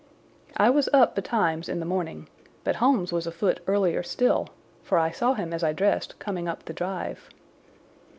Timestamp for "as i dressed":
5.53-6.17